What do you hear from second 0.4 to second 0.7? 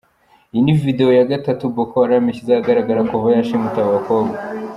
Iyi